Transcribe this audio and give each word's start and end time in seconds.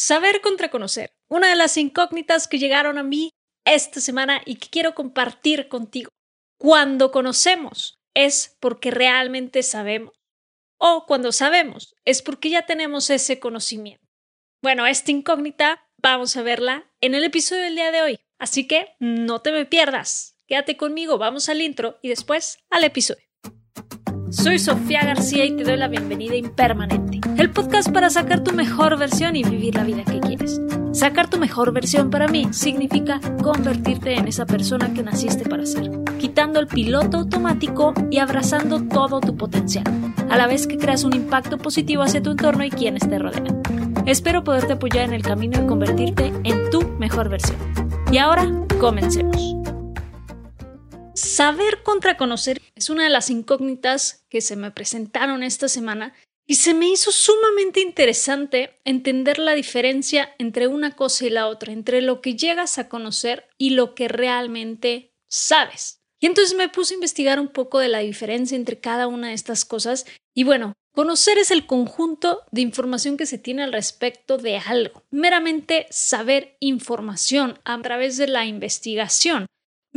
Saber 0.00 0.42
contra 0.42 0.70
conocer. 0.70 1.10
Una 1.28 1.48
de 1.48 1.56
las 1.56 1.76
incógnitas 1.76 2.46
que 2.46 2.60
llegaron 2.60 2.98
a 2.98 3.02
mí 3.02 3.30
esta 3.66 4.00
semana 4.00 4.40
y 4.46 4.54
que 4.54 4.68
quiero 4.68 4.94
compartir 4.94 5.66
contigo. 5.66 6.10
Cuando 6.56 7.10
conocemos 7.10 7.98
es 8.14 8.56
porque 8.60 8.92
realmente 8.92 9.64
sabemos. 9.64 10.12
O 10.78 11.04
cuando 11.04 11.32
sabemos 11.32 11.96
es 12.04 12.22
porque 12.22 12.48
ya 12.48 12.64
tenemos 12.64 13.10
ese 13.10 13.40
conocimiento. 13.40 14.06
Bueno, 14.62 14.86
esta 14.86 15.10
incógnita 15.10 15.84
vamos 16.00 16.36
a 16.36 16.42
verla 16.42 16.88
en 17.00 17.16
el 17.16 17.24
episodio 17.24 17.62
del 17.62 17.74
día 17.74 17.90
de 17.90 18.02
hoy. 18.02 18.20
Así 18.38 18.68
que 18.68 18.94
no 19.00 19.42
te 19.42 19.50
me 19.50 19.66
pierdas. 19.66 20.36
Quédate 20.46 20.76
conmigo, 20.76 21.18
vamos 21.18 21.48
al 21.48 21.60
intro 21.60 21.98
y 22.02 22.10
después 22.10 22.60
al 22.70 22.84
episodio. 22.84 23.27
Soy 24.30 24.58
Sofía 24.58 25.04
García 25.04 25.46
y 25.46 25.56
te 25.56 25.64
doy 25.64 25.78
la 25.78 25.88
bienvenida 25.88 26.36
Impermanente, 26.36 27.20
el 27.38 27.50
podcast 27.50 27.90
para 27.90 28.10
sacar 28.10 28.44
tu 28.44 28.52
mejor 28.52 28.98
versión 28.98 29.36
y 29.36 29.42
vivir 29.42 29.74
la 29.74 29.84
vida 29.84 30.04
que 30.04 30.20
quieres. 30.20 30.60
Sacar 30.92 31.30
tu 31.30 31.38
mejor 31.38 31.72
versión 31.72 32.10
para 32.10 32.28
mí 32.28 32.46
significa 32.50 33.20
convertirte 33.42 34.14
en 34.16 34.28
esa 34.28 34.44
persona 34.44 34.92
que 34.92 35.02
naciste 35.02 35.48
para 35.48 35.64
ser, 35.64 35.90
quitando 36.18 36.60
el 36.60 36.66
piloto 36.66 37.18
automático 37.18 37.94
y 38.10 38.18
abrazando 38.18 38.82
todo 38.86 39.20
tu 39.20 39.34
potencial, 39.34 39.84
a 40.28 40.36
la 40.36 40.46
vez 40.46 40.66
que 40.66 40.76
creas 40.76 41.04
un 41.04 41.14
impacto 41.14 41.56
positivo 41.56 42.02
hacia 42.02 42.22
tu 42.22 42.32
entorno 42.32 42.64
y 42.64 42.70
quienes 42.70 43.08
te 43.08 43.18
rodean. 43.18 43.62
Espero 44.04 44.44
poderte 44.44 44.74
apoyar 44.74 45.04
en 45.04 45.14
el 45.14 45.22
camino 45.22 45.58
de 45.58 45.66
convertirte 45.66 46.32
en 46.44 46.68
tu 46.70 46.86
mejor 46.98 47.30
versión. 47.30 47.56
Y 48.12 48.18
ahora, 48.18 48.46
comencemos. 48.78 49.54
Saber 51.14 51.82
contra 51.82 52.16
conocer 52.16 52.60
es 52.78 52.90
una 52.90 53.04
de 53.04 53.10
las 53.10 53.28
incógnitas 53.28 54.24
que 54.28 54.40
se 54.40 54.54
me 54.54 54.70
presentaron 54.70 55.42
esta 55.42 55.68
semana 55.68 56.14
y 56.46 56.54
se 56.54 56.74
me 56.74 56.88
hizo 56.88 57.12
sumamente 57.12 57.80
interesante 57.80 58.80
entender 58.84 59.38
la 59.38 59.54
diferencia 59.54 60.34
entre 60.38 60.68
una 60.68 60.94
cosa 60.94 61.26
y 61.26 61.30
la 61.30 61.48
otra, 61.48 61.72
entre 61.72 62.00
lo 62.00 62.20
que 62.20 62.36
llegas 62.36 62.78
a 62.78 62.88
conocer 62.88 63.48
y 63.58 63.70
lo 63.70 63.94
que 63.94 64.08
realmente 64.08 65.12
sabes. 65.28 66.00
Y 66.20 66.26
entonces 66.26 66.56
me 66.56 66.68
puse 66.68 66.94
a 66.94 66.96
investigar 66.96 67.38
un 67.38 67.48
poco 67.48 67.80
de 67.80 67.88
la 67.88 67.98
diferencia 67.98 68.56
entre 68.56 68.80
cada 68.80 69.08
una 69.08 69.28
de 69.28 69.34
estas 69.34 69.64
cosas 69.64 70.06
y 70.32 70.44
bueno, 70.44 70.72
conocer 70.94 71.36
es 71.36 71.50
el 71.50 71.66
conjunto 71.66 72.42
de 72.52 72.60
información 72.60 73.16
que 73.16 73.26
se 73.26 73.38
tiene 73.38 73.64
al 73.64 73.72
respecto 73.72 74.38
de 74.38 74.56
algo, 74.56 75.02
meramente 75.10 75.86
saber 75.90 76.56
información 76.60 77.58
a 77.64 77.80
través 77.82 78.16
de 78.16 78.28
la 78.28 78.46
investigación 78.46 79.46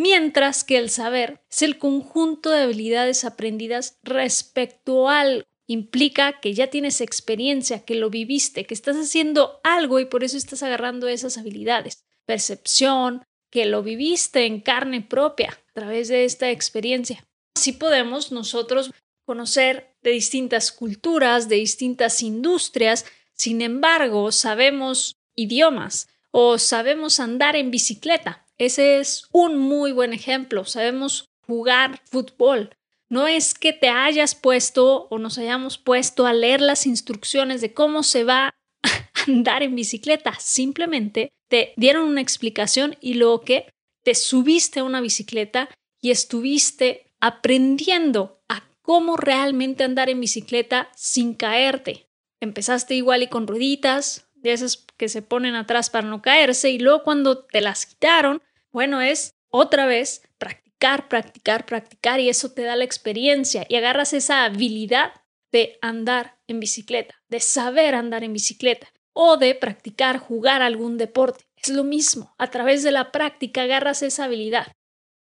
mientras 0.02 0.64
que 0.64 0.78
el 0.78 0.90
saber 0.90 1.42
es 1.50 1.62
el 1.62 1.78
conjunto 1.78 2.50
de 2.50 2.64
habilidades 2.64 3.24
aprendidas 3.24 4.00
respecto 4.04 5.08
a 5.08 5.22
algo. 5.22 5.48
Implica 5.68 6.40
que 6.42 6.54
ya 6.54 6.68
tienes 6.68 7.02
experiencia, 7.02 7.86
que 7.86 7.96
lo 7.96 8.10
viviste, 8.10 8.66
que 8.66 8.74
estás 8.74 8.98
haciendo 8.98 9.62
algo 9.64 10.00
y 10.00 10.06
por 10.06 10.24
eso 10.24 10.38
estás 10.38 10.64
agarrando 10.64 11.08
esas 11.08 11.38
habilidades. 11.38 12.04
Percepción, 12.26 13.26
que 13.52 13.66
lo 13.66 13.84
viviste 13.84 14.46
en 14.46 14.60
carne 14.60 15.02
propia 15.02 15.52
a 15.52 15.74
través 15.74 16.08
de 16.08 16.26
esta 16.26 16.50
experiencia. 16.50 17.26
Así 17.56 17.72
podemos 17.72 18.32
nosotros 18.32 18.92
conocer 19.24 19.96
de 20.02 20.12
distintas 20.12 20.72
culturas, 20.72 21.48
de 21.48 21.58
distintas 21.58 22.24
industrias, 22.24 23.06
sin 23.34 23.62
embargo, 23.62 24.32
sabemos 24.32 25.18
idiomas 25.36 26.08
o 26.32 26.58
sabemos 26.58 27.20
andar 27.20 27.56
en 27.56 27.72
bicicleta, 27.72 28.46
ese 28.66 29.00
es 29.00 29.28
un 29.32 29.58
muy 29.58 29.92
buen 29.92 30.14
ejemplo. 30.14 30.66
Sabemos 30.66 31.30
jugar 31.48 32.00
fútbol. 32.06 32.70
No 33.10 33.28
es 33.28 33.56
que 33.56 33.74
te 33.74 33.90
hayas 33.90 34.36
puesto 34.36 35.08
o 35.10 35.18
nos 35.18 35.40
hayamos 35.40 35.80
puesto 35.80 36.28
a 36.28 36.34
leer 36.34 36.62
las 36.62 36.86
instrucciones 36.86 37.60
de 37.62 37.74
cómo 37.74 38.04
se 38.04 38.24
va 38.24 38.54
a 38.84 39.24
andar 39.28 39.64
en 39.64 39.76
bicicleta. 39.76 40.36
Simplemente 40.40 41.32
te 41.48 41.74
dieron 41.76 42.08
una 42.08 42.22
explicación 42.22 42.98
y 43.02 43.16
luego 43.16 43.42
que 43.42 43.74
te 44.04 44.14
subiste 44.14 44.82
a 44.82 44.84
una 44.84 45.02
bicicleta 45.02 45.68
y 46.00 46.12
estuviste 46.12 47.12
aprendiendo 47.20 48.44
a 48.48 48.64
cómo 48.84 49.18
realmente 49.18 49.84
andar 49.84 50.12
en 50.12 50.22
bicicleta 50.22 50.92
sin 50.96 51.34
caerte. 51.34 52.08
Empezaste 52.40 52.94
igual 52.94 53.24
y 53.24 53.28
con 53.28 53.48
rueditas, 53.48 54.28
de 54.36 54.54
esas 54.54 54.86
que 54.98 55.10
se 55.10 55.22
ponen 55.22 55.56
atrás 55.56 55.90
para 55.90 56.08
no 56.08 56.22
caerse, 56.22 56.72
y 56.72 56.80
luego 56.80 57.04
cuando 57.04 57.44
te 57.44 57.62
las 57.62 57.86
quitaron, 57.86 58.42
bueno, 58.72 59.02
es 59.02 59.36
otra 59.50 59.86
vez 59.86 60.22
practicar, 60.38 61.08
practicar, 61.08 61.66
practicar 61.66 62.20
y 62.20 62.30
eso 62.30 62.52
te 62.52 62.64
da 62.64 62.76
la 62.76 62.86
experiencia 62.86 63.66
y 63.70 63.76
agarras 63.76 64.14
esa 64.14 64.46
habilidad 64.46 65.14
de 65.52 65.78
andar 65.82 66.40
en 66.48 66.60
bicicleta, 66.60 67.16
de 67.30 67.40
saber 67.40 67.96
andar 67.96 68.24
en 68.24 68.34
bicicleta 68.34 68.92
o 69.14 69.38
de 69.38 69.54
practicar, 69.56 70.18
jugar 70.18 70.62
algún 70.62 70.98
deporte. 70.98 71.44
Es 71.58 71.70
lo 71.70 71.84
mismo, 71.84 72.34
a 72.38 72.50
través 72.50 72.84
de 72.84 72.92
la 72.92 73.12
práctica 73.12 73.64
agarras 73.64 74.02
esa 74.02 74.26
habilidad 74.26 74.72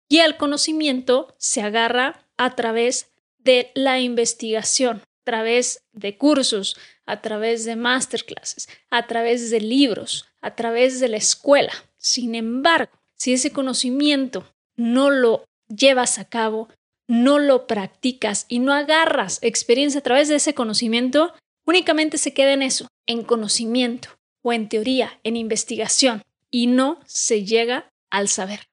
y 0.09 0.19
el 0.19 0.37
conocimiento 0.37 1.35
se 1.39 1.63
agarra 1.63 2.27
a 2.37 2.55
través 2.55 3.13
de 3.39 3.71
la 3.75 4.01
investigación, 4.01 4.99
a 4.99 5.25
través 5.25 5.85
de 5.93 6.19
cursos, 6.19 6.77
a 7.07 7.23
través 7.23 7.65
de 7.65 7.77
masterclasses, 7.77 8.69
a 8.91 9.07
través 9.07 9.51
de 9.51 9.61
libros, 9.61 10.27
a 10.41 10.55
través 10.55 11.01
de 11.01 11.09
la 11.09 11.17
escuela. 11.17 11.73
Sin 11.97 12.35
embargo, 12.35 12.93
si 13.17 13.33
ese 13.33 13.53
conocimiento 13.53 14.47
no 14.77 15.11
lo 15.11 15.45
llevas 15.69 16.19
a 16.19 16.29
cabo, 16.29 16.69
no 17.09 17.39
lo 17.39 17.67
practicas 17.67 18.47
y 18.49 18.59
no 18.59 18.73
agarras 18.73 19.39
experiencia 19.43 20.01
a 20.01 20.03
través 20.03 20.29
de 20.29 20.37
ese 20.37 20.55
conocimiento, 20.55 21.35
únicamente 21.67 22.19
se 22.19 22.35
queda 22.35 22.53
en 22.53 22.63
eso, 22.63 22.89
en 23.07 23.23
conocimiento 23.23 24.09
o 24.43 24.53
en 24.53 24.69
teoría, 24.69 25.19
en 25.25 25.37
investigación, 25.37 26.23
y 26.51 26.67
no 26.67 27.01
se 27.07 27.45
llega 27.45 27.89
al 28.11 28.29
saber. 28.29 28.69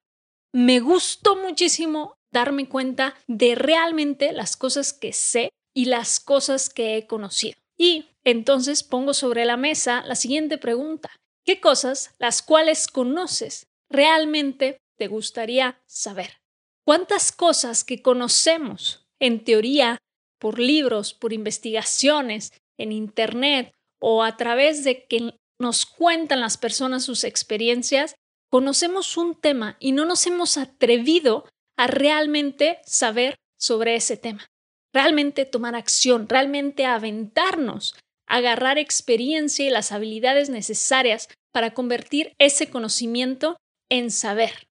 Me 0.52 0.80
gustó 0.80 1.36
muchísimo 1.36 2.14
darme 2.32 2.68
cuenta 2.68 3.14
de 3.26 3.54
realmente 3.54 4.32
las 4.32 4.56
cosas 4.56 4.92
que 4.92 5.12
sé 5.12 5.50
y 5.74 5.86
las 5.86 6.20
cosas 6.20 6.70
que 6.70 6.96
he 6.96 7.06
conocido. 7.06 7.56
Y 7.76 8.06
entonces 8.22 8.84
pongo 8.84 9.14
sobre 9.14 9.44
la 9.44 9.56
mesa 9.56 10.04
la 10.06 10.14
siguiente 10.14 10.58
pregunta. 10.58 11.10
¿Qué 11.44 11.60
cosas 11.60 12.14
las 12.18 12.42
cuales 12.42 12.86
conoces 12.86 13.66
realmente 13.90 14.78
te 14.96 15.08
gustaría 15.08 15.80
saber. 15.86 16.40
¿Cuántas 16.84 17.32
cosas 17.32 17.84
que 17.84 18.02
conocemos 18.02 19.06
en 19.18 19.42
teoría 19.44 19.98
por 20.38 20.58
libros, 20.58 21.14
por 21.14 21.32
investigaciones, 21.32 22.52
en 22.78 22.92
Internet 22.92 23.72
o 24.00 24.22
a 24.22 24.36
través 24.36 24.84
de 24.84 25.06
que 25.06 25.38
nos 25.58 25.86
cuentan 25.86 26.40
las 26.40 26.56
personas 26.56 27.04
sus 27.04 27.24
experiencias, 27.24 28.16
conocemos 28.50 29.16
un 29.16 29.34
tema 29.34 29.76
y 29.80 29.92
no 29.92 30.04
nos 30.04 30.26
hemos 30.26 30.58
atrevido 30.58 31.48
a 31.76 31.86
realmente 31.86 32.78
saber 32.84 33.36
sobre 33.58 33.96
ese 33.96 34.16
tema, 34.16 34.46
realmente 34.92 35.44
tomar 35.44 35.74
acción, 35.74 36.28
realmente 36.28 36.84
aventarnos, 36.84 37.96
agarrar 38.26 38.78
experiencia 38.78 39.66
y 39.66 39.70
las 39.70 39.92
habilidades 39.92 40.50
necesarias 40.50 41.28
para 41.52 41.72
convertir 41.72 42.32
ese 42.38 42.68
conocimiento 42.68 43.56
en 43.98 44.10
saber. 44.10 44.68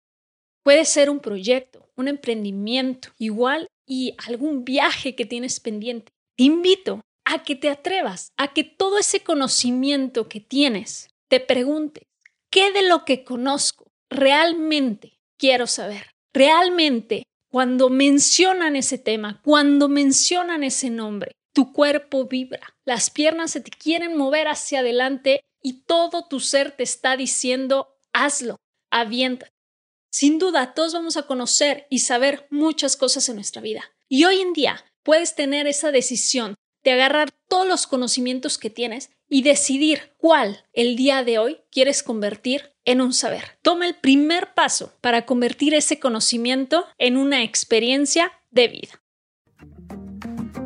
Puede 0.64 0.86
ser 0.86 1.10
un 1.10 1.20
proyecto, 1.20 1.90
un 1.96 2.08
emprendimiento, 2.08 3.10
igual 3.18 3.68
y 3.86 4.16
algún 4.28 4.64
viaje 4.66 5.16
que 5.16 5.26
tienes 5.26 5.60
pendiente. 5.60 6.12
Te 6.36 6.44
invito 6.44 7.02
a 7.26 7.44
que 7.44 7.56
te 7.56 7.70
atrevas, 7.70 8.32
a 8.38 8.54
que 8.54 8.64
todo 8.64 8.98
ese 8.98 9.22
conocimiento 9.22 10.28
que 10.28 10.40
tienes, 10.40 11.10
te 11.28 11.40
preguntes, 11.40 12.04
¿qué 12.50 12.72
de 12.72 12.82
lo 12.82 13.06
que 13.06 13.24
conozco 13.24 13.92
realmente 14.10 15.20
quiero 15.38 15.68
saber? 15.68 16.08
Realmente, 16.34 17.24
cuando 17.50 17.90
mencionan 17.90 18.76
ese 18.76 18.98
tema, 18.98 19.40
cuando 19.44 19.88
mencionan 19.88 20.64
ese 20.64 20.90
nombre, 20.90 21.34
tu 21.54 21.74
cuerpo 21.74 22.26
vibra, 22.26 22.76
las 22.86 23.10
piernas 23.10 23.52
se 23.52 23.62
te 23.62 23.72
quieren 23.72 24.18
mover 24.18 24.48
hacia 24.48 24.80
adelante 24.80 25.42
y 25.62 25.84
todo 25.84 26.28
tu 26.28 26.40
ser 26.40 26.72
te 26.72 26.84
está 26.84 27.18
diciendo, 27.18 28.00
hazlo, 28.14 28.56
avienta. 28.92 29.52
Sin 30.12 30.40
duda, 30.40 30.74
todos 30.74 30.94
vamos 30.94 31.18
a 31.18 31.24
conocer 31.26 31.88
y 31.90 32.00
saber 32.00 32.46
muchas 32.50 32.98
cosas 32.98 33.28
en 33.30 33.36
nuestra 33.36 33.62
vida. 33.62 33.84
Y 34.10 34.26
hoy 34.26 34.42
en 34.42 34.54
día 34.54 34.84
puedes 35.04 35.36
tener 35.36 35.68
esa 35.68 35.92
decisión 35.92 36.56
de 36.84 36.92
agarrar 36.92 37.32
todos 37.48 37.68
los 37.68 37.88
conocimientos 37.88 38.58
que 38.58 38.70
tienes 38.70 39.12
y 39.30 39.44
decidir 39.44 40.14
cuál 40.18 40.66
el 40.74 40.96
día 40.96 41.24
de 41.24 41.40
hoy 41.40 41.62
quieres 41.72 42.04
convertir 42.04 42.74
en 42.86 43.02
un 43.02 43.14
saber. 43.14 43.60
Toma 43.62 43.88
el 43.88 43.96
primer 43.96 44.54
paso 44.54 44.94
para 45.02 45.26
convertir 45.26 45.74
ese 45.74 46.00
conocimiento 46.00 46.86
en 46.98 47.18
una 47.18 47.44
experiencia 47.44 48.34
de 48.50 48.68
vida. 48.68 49.01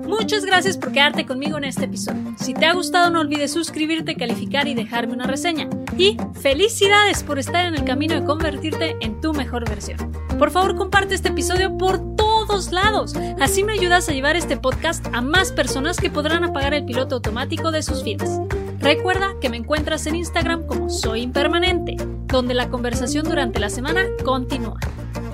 Muchas 0.07 0.45
gracias 0.45 0.77
por 0.77 0.91
quedarte 0.91 1.25
conmigo 1.25 1.57
en 1.57 1.63
este 1.63 1.85
episodio. 1.85 2.35
Si 2.37 2.53
te 2.53 2.65
ha 2.65 2.73
gustado 2.73 3.09
no 3.09 3.21
olvides 3.21 3.51
suscribirte, 3.51 4.15
calificar 4.15 4.67
y 4.67 4.75
dejarme 4.75 5.13
una 5.13 5.25
reseña. 5.25 5.67
Y 5.97 6.17
felicidades 6.41 7.23
por 7.23 7.39
estar 7.39 7.65
en 7.65 7.75
el 7.75 7.83
camino 7.83 8.13
de 8.15 8.23
convertirte 8.23 8.95
en 9.01 9.19
tu 9.21 9.33
mejor 9.33 9.67
versión. 9.67 10.11
Por 10.37 10.51
favor 10.51 10.75
comparte 10.75 11.15
este 11.15 11.29
episodio 11.29 11.77
por 11.77 12.15
todos 12.15 12.71
lados. 12.71 13.15
Así 13.39 13.63
me 13.63 13.73
ayudas 13.73 14.07
a 14.09 14.11
llevar 14.11 14.35
este 14.35 14.57
podcast 14.57 15.05
a 15.13 15.21
más 15.21 15.51
personas 15.51 15.97
que 15.97 16.09
podrán 16.09 16.43
apagar 16.43 16.73
el 16.73 16.85
piloto 16.85 17.15
automático 17.15 17.71
de 17.71 17.81
sus 17.81 18.03
vidas. 18.03 18.39
Recuerda 18.79 19.33
que 19.41 19.49
me 19.49 19.57
encuentras 19.57 20.05
en 20.05 20.15
Instagram 20.15 20.67
como 20.67 20.89
Soy 20.89 21.21
Impermanente, 21.21 21.95
donde 22.27 22.53
la 22.53 22.69
conversación 22.69 23.25
durante 23.25 23.59
la 23.59 23.69
semana 23.69 24.03
continúa. 24.23 24.79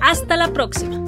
Hasta 0.00 0.36
la 0.36 0.52
próxima. 0.52 1.04